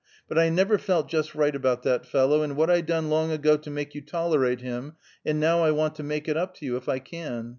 [0.27, 3.55] But I never felt just righte about that fellow, and what I done long ago
[3.57, 4.93] to make you tollerate him,
[5.23, 7.49] and now I want to make it up to you if I can.